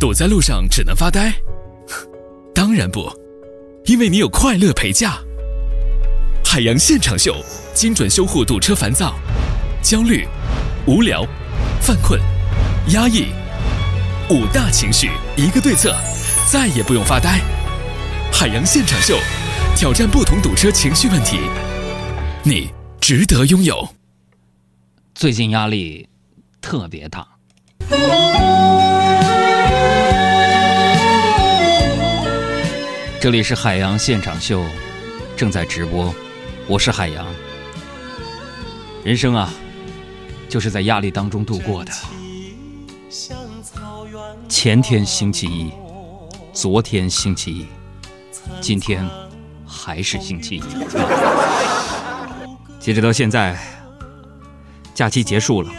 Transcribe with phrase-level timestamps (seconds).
[0.00, 1.30] 堵在路上只能发呆？
[2.54, 3.12] 当然不，
[3.84, 5.18] 因为你有快乐陪驾。
[6.42, 7.36] 海洋现场秀，
[7.74, 9.14] 精准修护堵车烦躁、
[9.82, 10.26] 焦虑、
[10.86, 11.22] 无聊、
[11.82, 12.18] 犯困、
[12.94, 13.26] 压抑
[14.30, 15.94] 五大情绪，一个对策，
[16.50, 17.38] 再也不用发呆。
[18.32, 19.18] 海洋现场秀，
[19.76, 21.38] 挑战不同堵车情绪问题，
[22.42, 22.70] 你
[23.00, 23.86] 值得拥有。
[25.14, 26.08] 最近压力
[26.62, 27.28] 特别大。
[33.20, 34.64] 这里是海洋现场秀，
[35.36, 36.14] 正在直播，
[36.66, 37.26] 我是海洋。
[39.04, 39.52] 人生啊，
[40.48, 41.92] 就是在压力当中度过的。
[44.48, 45.70] 前天星期一，
[46.54, 47.66] 昨天星期一，
[48.58, 49.06] 今天
[49.66, 50.62] 还是星期一。
[52.78, 53.54] 截止到现在，
[54.94, 55.70] 假期结束了，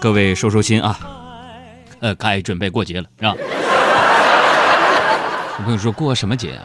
[0.00, 0.96] 各位收收心啊，
[1.98, 3.34] 呃，该准备过节了，是吧？
[5.58, 6.62] 我跟你说，过什么节啊？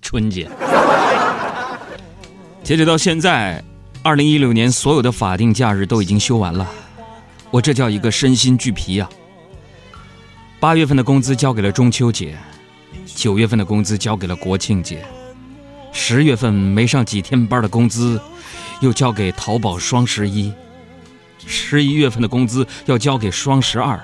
[0.00, 0.48] 春节。
[2.62, 3.62] 截止到现在，
[4.04, 6.64] 二零一六年所有的法定假日都已经休完了，
[7.50, 9.10] 我这叫一个身心俱疲啊！
[10.60, 12.38] 八月份的工资交给了中秋节，
[13.04, 15.04] 九月份的工资交给了国庆节，
[15.92, 18.20] 十月份没上几天班的工资
[18.80, 20.52] 又交给淘宝双十一，
[21.44, 24.00] 十一月份的工资要交给双十二。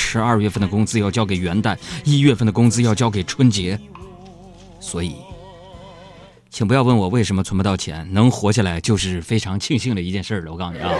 [0.00, 3.78] 十二月份的工资要交给元旦，一月份的工资要交给春节，
[4.80, 5.16] 所以，
[6.48, 10.52] 请不要问我为什么存不到钱，能活下来就是非常庆幸的一件事了。
[10.52, 10.90] 我告诉你啊，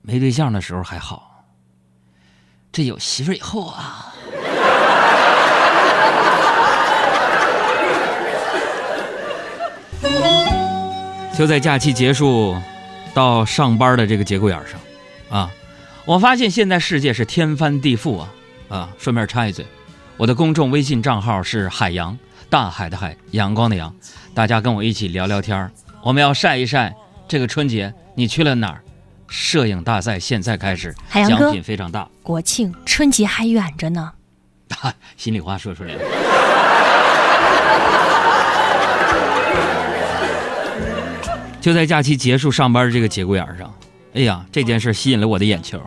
[0.00, 1.44] 没对象的时候还好，
[2.72, 4.13] 这有媳妇以后啊。
[11.36, 12.56] 就在假期结束
[13.12, 14.80] 到上班的这个节骨眼上，
[15.40, 15.50] 啊，
[16.04, 18.32] 我发现现在世界是天翻地覆啊！
[18.68, 19.66] 啊，顺便插一嘴，
[20.16, 22.16] 我的公众微信账号是海洋，
[22.48, 23.92] 大海的海，阳光的阳，
[24.32, 25.70] 大家跟我一起聊聊天儿
[26.02, 26.94] 我们要晒一晒
[27.26, 28.80] 这个春节你去了哪儿？
[29.26, 30.94] 摄影大赛现在开始，
[31.26, 32.08] 奖品非常大。
[32.22, 34.12] 国庆春节还远着呢，
[35.16, 36.33] 心里话说出来了。
[41.64, 43.74] 就在假期结束上班这个节骨眼上，
[44.12, 45.80] 哎呀，这件事吸引了我的眼球。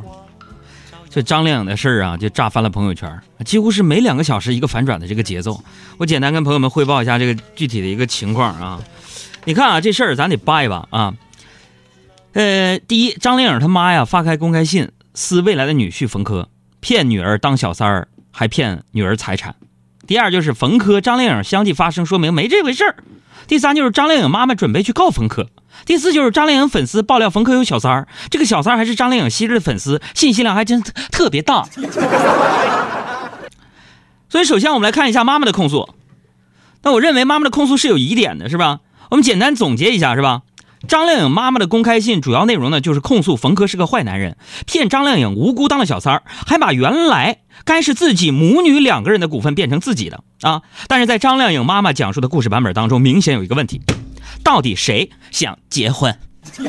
[1.07, 5.63] 这张靓颖的事儿啊，就炸翻了朋友圈，几乎是每两个小时一个反转的这个节奏。
[5.99, 8.81] 我简单跟朋友们汇报一下这个具体的一个情况啊。
[9.45, 11.13] 你看啊，这事儿咱得扒一扒啊。
[12.33, 16.47] 呃，第一，张靓颖他妈呀发开公开信撕未来的女婿冯轲，
[16.79, 19.53] 骗女儿当小三儿，还骗女儿财产。
[20.07, 22.95] 第二就是冯轲、张靓颖相继发声，说明没这回事儿。
[23.45, 25.45] 第三就是张靓颖妈妈准备去告冯轲。
[25.85, 31.65] 第四就是张靓颖粉丝爆料冯轲有小三儿，这个小三儿还是张靓颖昔日的粉丝，信息量还真特别大。
[34.29, 35.89] 所以首先我们来看一下妈妈的控诉。
[36.83, 38.79] 那我认为妈妈的控诉是有疑点的，是吧？
[39.09, 40.41] 我们简单总结一下，是吧？
[40.87, 50.61] 张靓颖妈妈的公开信主要内容呢，就是控诉冯轲是个坏男人，骗张靓颖无辜当了小三儿，还把原来该是自己母女两个人的股份变成自己的啊。
[50.87, 53.81] 但是在张靓颖妈妈讲述的故事版本当中，明显有一个问题。
[54.43, 56.17] 到底谁想结婚？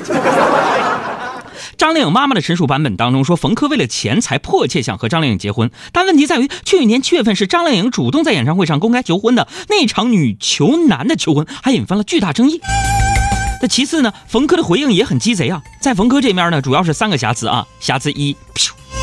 [1.77, 12.61] 张靓颖妈妈的陈述版本当中说，冯轲为了钱才迫切想和张靓颖结婚，但问题在于去年七月份是张靓颖主动在演唱会上公开求婚的那场女求男的求婚，还引发了巨大争议。
[13.63, 18.37] 那其次呢，冯轲的回应也很鸡贼啊，在冯轲这面呢，主要是三个瑕疵啊，瑕疵一，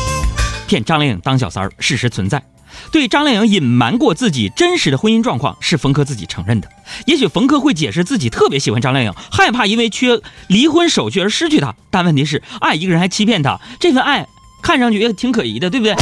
[0.68, 2.42] 骗张靓颖当小三儿，事实存在。
[2.90, 6.68] 对张靓颖隐瞒过自己真实的婚姻状况是冯轲自己承认的。
[7.06, 11.74] 也许冯轲会解释自己特别喜欢张靓颖，害怕因为缺离婚手续而失去她。
[11.90, 14.26] 但问题是，爱一个人还欺骗她，这份爱
[14.62, 15.94] 看上去也挺可疑的，对不对？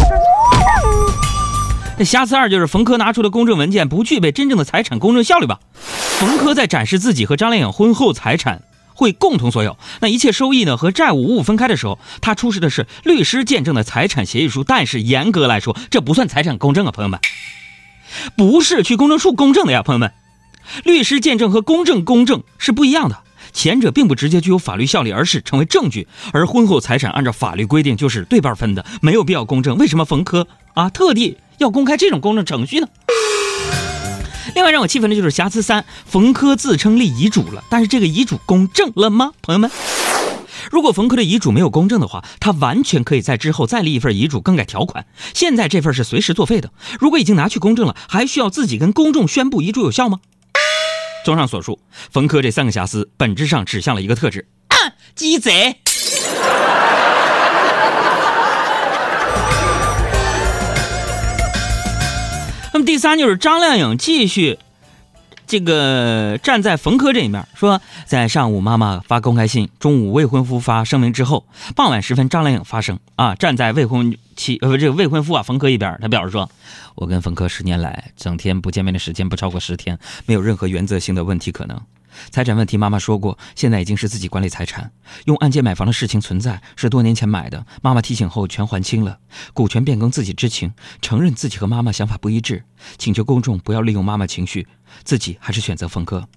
[1.97, 5.61] 那瑕疵二就是冯轲拿出的公证文件不具备真正的财产公证效率吧？
[6.19, 8.63] 冯轲在展示自己和张靓颖婚后财产。
[8.95, 17.21] 会共同所有，那一切收益呢和债务五五分开的时候，他出示的是律师见证的财产协议书，但是严格来说，这不算财产公证啊，朋友们，
[18.37, 20.13] 不是去公证处公证的呀，朋友们，
[20.85, 23.19] 律师见证和公证公证是不一样的，
[23.53, 32.89] 前者并不直接具有法律效力，而是成为证据，而婚后财产按照法律规定就是对半分的，没有必要公证，为什么冯轲啊特地要公开这种公证程序呢？
[34.55, 39.33] 另外让我气愤的就是瑕疵三，冯轲自称立遗嘱了，但是这个遗嘱公证了吗？
[39.43, 39.69] 朋友们，
[40.71, 45.07] 如果冯轲的遗嘱没有公证的话，他完全可以在之后再立一份遗嘱，更改条款。
[45.35, 46.71] 现在这份是随时作废的。
[47.01, 50.21] 如果已经拿去公证了，还需要自己跟公众宣布遗嘱有效吗？
[51.25, 51.81] 综上所述，
[52.13, 54.47] 冯轲这三个瑕疵本质上指向了一个特质：
[55.17, 55.81] 鸡贼。
[62.75, 64.59] 那么第三就是张靓颖继续。
[65.47, 71.45] 这个站在冯轲这一面，说在上午妈妈发公开信，中午未婚夫发声明之后，
[71.77, 76.51] 傍晚时分张靓颖发声啊，站在未婚妻呃这个未婚夫啊冯轲一边，他表示说，
[76.95, 81.79] 我跟冯轲十年来整天不见面的时间不超过十天，没有任何原则性的问题可能。
[82.31, 84.91] 财产问题，妈妈说过，现在已经是自己管理财产，
[85.27, 89.19] 用按揭买房的事情存在，是多年前买的，妈妈提醒后全还清了。
[89.53, 92.65] 股权变更自己知情，承认自己和妈妈想法不一致，
[92.99, 94.67] 请求公众不要利用妈妈情绪，
[95.03, 96.29] 自己还是选择分割。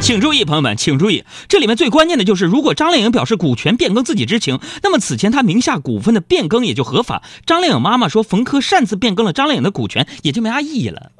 [0.00, 7.22] 请注意，朋友们，请注意，这里面最关键的就是，如果张靓颖表示股权变更自己知情，那么此前她名下股份的变更也就合法。
[7.46, 11.12] 张靓颖妈妈说冯科擅自变更了张靓颖的股权，也就没啥意义了。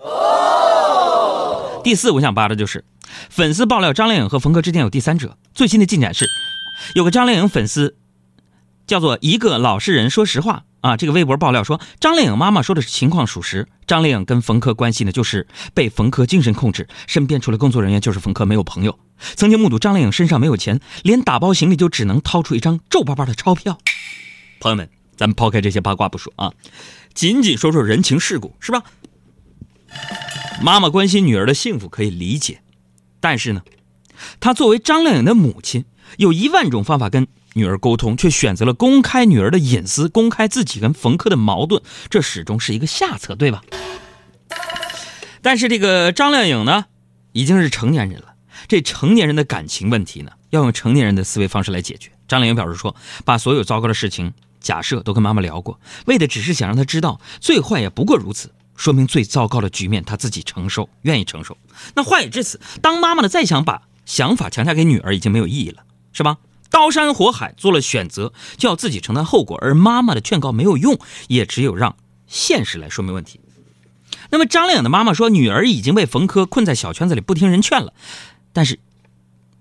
[1.85, 2.85] 第四，我想扒的就是。
[3.29, 6.27] 粉丝爆料张靓颖和冯轲之间有第三者，最新的进展是，
[6.95, 7.97] 有个张靓颖粉丝，
[8.87, 18.99] 叫做一个老实人，说实话啊，这个微博爆料说张靓颖妈妈说的情况属实，张靓颖跟冯轲关系呢就是被冯轲精神控制，身边除了工作人员就是冯轲，没有朋友。
[19.37, 23.79] 曾经目睹张靓颖身上没有钱，连打包行李就只能掏出一张皱巴巴的钞票。
[24.59, 26.51] 朋友们，咱们抛开这些八卦不说啊，
[27.13, 28.83] 仅仅说说人情世故，是吧？
[30.63, 32.61] 妈妈关心女儿的幸福可以理解。
[33.21, 33.63] 但是呢，
[34.41, 35.85] 她作为张靓颖的母亲，
[36.19, 43.63] 有一万种方法跟女儿沟通，却选择了公开女儿的隐私，公开自己跟冯轲的矛盾，这始终是一个下策，对吧？
[45.43, 46.87] 但是这个张靓颖呢，
[47.33, 48.35] 已经是成年人了，
[48.67, 52.11] 这成年人的感情问题呢，要用成年人的思维方式来解决。
[52.27, 58.51] 张靓颖表示说，把所有糟糕的事情假设都跟妈妈聊过，为的只是想让她知道，最坏也不过如此。
[58.77, 61.57] 说明最糟糕的局面他自己承受，愿意承受。
[61.95, 66.39] 那话已至此，当妈妈的再想把想法强加给女儿已经没有意义了，是吧？
[66.71, 69.57] 刀山火海做了选择，就要自己承担后果。
[69.63, 70.99] 而妈妈的劝告没有用，
[71.29, 71.95] 也只有让
[72.27, 73.39] 现实来说明问题。
[74.31, 77.93] 那么张靓颖的妈妈说，女儿已经被冯轲困在小圈子里，不听人劝了。
[78.53, 78.81] 但是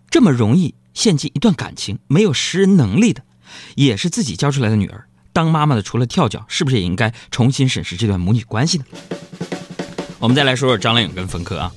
[0.09, 3.23] 这么容易陷进一段感情，没有识人能力的，
[3.75, 5.05] 也是自己教出来的女儿。
[5.33, 8.85] 当妈妈的除了跳脚，是不是也应该重新审视这段母女关系呢？
[10.19, 11.71] 我们再来说说张靓颖跟冯轲啊。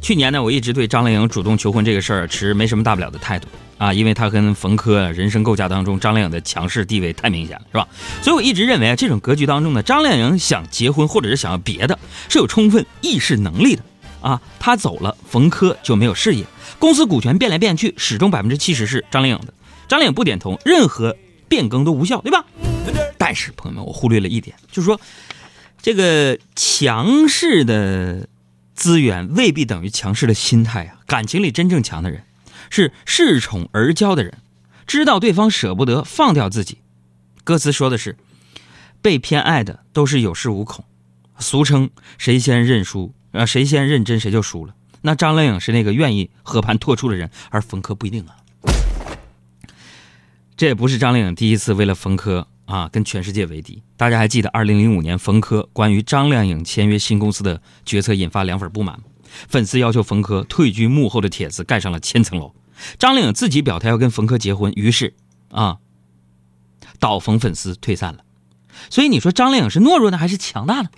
[0.00, 3.46] 去年呢，我一直对张靓颖主动求婚这个事儿持没什么大不了的态度
[3.78, 7.86] 啊，因为她跟冯轲人生构架当中，张靓颖的强势地位太明显了，是吧？
[8.20, 11.96] 所以我一直认为啊，这种格局当中呢，张靓颖想结婚或者是想要别的，
[12.28, 13.82] 是有充分意识能力的
[14.20, 14.40] 啊。
[14.58, 16.44] 她走了，冯轲就没有事业，
[16.80, 19.52] 公司股权变来变去，始终百分之七十是张靓颖的。
[19.86, 21.14] 张靓颖不点头，任何
[21.52, 22.46] 变更都无效，对吧？
[23.18, 24.98] 但是朋友们，我忽略了一点，就是说，
[25.82, 28.26] 这个强势的
[28.74, 30.96] 资源未必等于强势的心态啊。
[31.06, 32.24] 感情里真正强的人，
[32.70, 34.38] 是恃宠而骄的人，
[34.86, 36.78] 知道对方舍不得放掉自己。
[37.44, 38.16] 歌词说的是，
[39.02, 40.86] 被偏爱的都是有恃无恐，
[41.38, 44.74] 俗称谁先认输啊，谁先认真谁就输了。
[45.02, 48.36] 那张靓颖是那个愿意和盘托出的人，而冯轲不一定啊。
[50.62, 52.44] 这也不是张靓颖第一次为了冯轲。
[52.66, 53.82] 啊，跟全世界为敌！
[53.96, 59.00] 大家还记得二零零五年冯轲关于张靓颖签约新公司的决策引发凉粉不满？
[59.48, 62.54] 粉丝要求冯轲退居幕后的帖子盖上了千层楼。
[62.96, 65.14] 张靓颖自己表态要跟冯轲结婚，于是
[65.50, 65.78] 啊，
[67.00, 68.20] 倒冯粉丝退散了。
[68.88, 70.88] 所以你说张靓颖是懦弱呢，还是强大呢？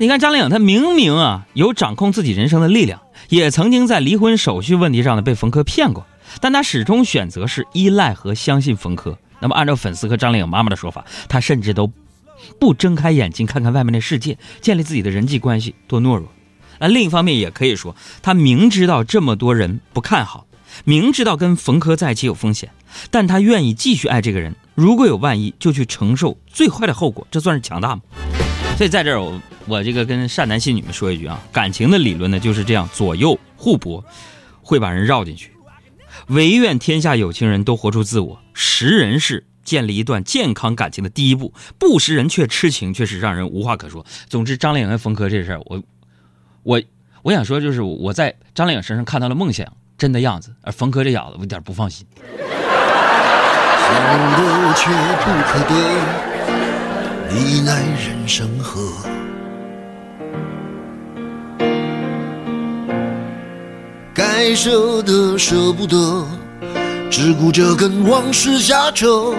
[0.00, 6.06] 你看张靓颖，她明明啊有掌控自己人生的力量，也曾经在离婚手续问题上呢被冯轲骗过。
[6.40, 9.16] 但她始终选择是依赖和相信冯轲。
[9.40, 11.90] 那么，按照粉丝和张靓颖妈妈的说法，她甚至都
[12.60, 16.28] 不睁开眼睛看看外面的世界，建立自己的人际关系，多懦弱。
[16.78, 20.46] 那另一方面，也可以说，她明知道这么多人不看好，
[20.84, 22.70] 明知道跟冯轲在一起有风险，
[23.10, 24.54] 但她愿意继续爱这个人。
[24.76, 28.02] 如果有万一，就去承受最坏的后果，这算是强大吗？
[28.76, 29.32] 所以在这儿，我
[29.68, 34.02] 我这个跟善男信女们说一句啊，感情的理论呢就是这样，左右互搏，
[34.62, 35.52] 会把人绕进去。
[36.28, 38.40] 唯愿天下有情人都活出自我。
[38.54, 44.06] 识人是建立一段健康感情的第一步，不识人却痴情，却是让人无话可说。
[44.28, 45.82] 总之，张靓颖和冯轲这事儿，我
[46.62, 46.82] 我
[47.22, 52.06] 我想说，就是我在张靓颖身上看到了梦想真的样子，而冯轲这小子，我有点不放心。
[52.16, 53.94] 想
[54.32, 54.90] 得却
[55.24, 55.70] 不可得，
[57.34, 59.17] 你奈人生何？
[64.40, 66.24] 该舍的舍不得，
[67.10, 69.34] 只顾着跟往事瞎扯。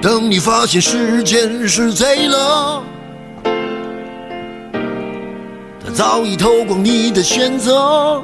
[0.00, 2.80] 等你发现时间是贼了，
[5.92, 8.22] 早已偷光你的选择。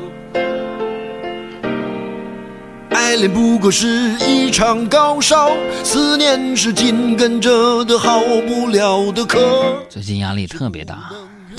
[2.91, 5.51] 爱恋不过是一场高烧，
[5.83, 9.41] 思念是紧跟着的好不了的咳。
[9.89, 11.11] 最近压力特别大。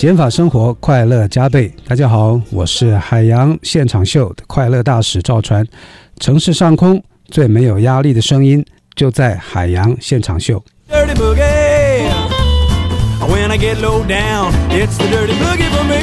[0.05, 1.74] 减法生活，快乐加倍。
[1.88, 5.65] 大家好，我是海洋现场秀的快乐大使赵传。
[6.19, 8.63] 城市上空最没有压力的声音，
[8.95, 10.63] 就在海洋现场秀。
[10.91, 12.07] dirty boogie.
[13.19, 15.95] When I get low down, it's the dirty boogie for me.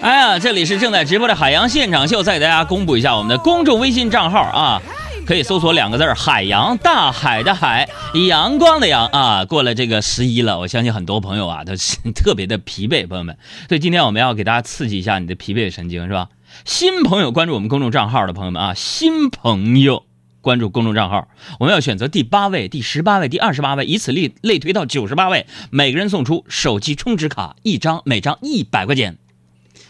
[0.00, 4.80] 哎呀，这里是正在直播的海洋现场秀，再给大家公布一下我们的公众微信账号啊，
[5.26, 7.88] 可以搜索两个字儿“海洋”，大海的海，
[8.28, 9.44] 阳光的阳啊。
[9.44, 13.36] 过了这个十一了，我相信很多朋友啊都是 特别的疲惫，朋友们。
[13.68, 16.28] 所以今天我们要给大家刺激一下你的疲惫神经，是吧？
[16.64, 20.04] 新朋友关注我们公众账号的朋友们啊，新朋友
[20.40, 21.26] 关注公众账号，
[21.58, 29.18] 我们要选择第八位、第十八位、第二十八位，以此类类推到九十八位，每个人送出手机充值卡一张，每张一百块钱。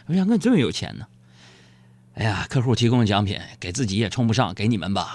[0.06, 1.04] 我想哥这么有钱呢？
[2.18, 5.14] 哎呀，客户提供的奖品给自己也充不上，给你们吧。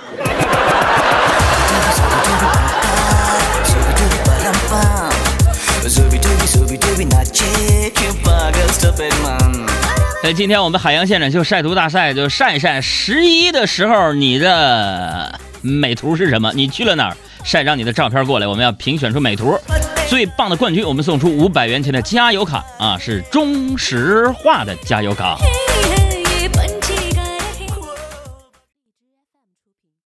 [10.21, 16.53] 在今天我们海洋现场秀晒图大赛，就晒一晒十一的时候你的美图是什么？
[16.53, 17.17] 你去了哪儿？
[17.43, 19.59] 晒张你的照片过来，我们要评选出美图
[20.07, 25.39] 最棒的冠军，我们送出五百元钱的加油卡啊，是中石化的加油卡。